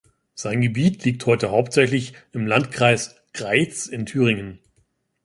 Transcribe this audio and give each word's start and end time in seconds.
Sein 0.33 0.61
Gebiet 0.61 1.03
liegt 1.05 1.27
heute 1.27 1.51
hauptsächlich 1.51 2.13
im 2.33 2.47
Landkreis 2.47 3.17
Greiz 3.35 3.85
in 3.85 4.07
Thüringen. 4.07 4.57